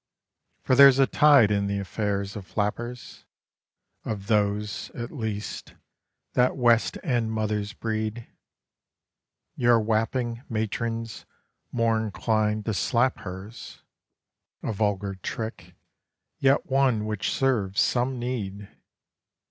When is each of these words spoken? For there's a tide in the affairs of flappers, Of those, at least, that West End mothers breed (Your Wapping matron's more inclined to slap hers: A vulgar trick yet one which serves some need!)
For 0.63 0.73
there's 0.73 0.97
a 0.97 1.05
tide 1.05 1.51
in 1.51 1.67
the 1.67 1.77
affairs 1.77 2.35
of 2.35 2.47
flappers, 2.47 3.25
Of 4.03 4.25
those, 4.25 4.89
at 4.95 5.11
least, 5.11 5.75
that 6.33 6.57
West 6.57 6.97
End 7.03 7.31
mothers 7.31 7.73
breed 7.73 8.25
(Your 9.55 9.79
Wapping 9.79 10.41
matron's 10.49 11.27
more 11.71 11.99
inclined 11.99 12.65
to 12.65 12.73
slap 12.73 13.19
hers: 13.19 13.83
A 14.63 14.73
vulgar 14.73 15.13
trick 15.21 15.75
yet 16.39 16.65
one 16.65 17.05
which 17.05 17.31
serves 17.31 17.79
some 17.79 18.17
need!) 18.17 18.69